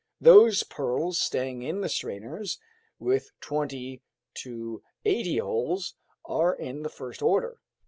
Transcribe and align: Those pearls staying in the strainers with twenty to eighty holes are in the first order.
Those 0.19 0.63
pearls 0.63 1.21
staying 1.21 1.61
in 1.61 1.81
the 1.81 1.87
strainers 1.87 2.57
with 2.97 3.29
twenty 3.39 4.01
to 4.39 4.81
eighty 5.05 5.37
holes 5.37 5.93
are 6.25 6.55
in 6.55 6.81
the 6.81 6.89
first 6.89 7.21
order. 7.21 7.59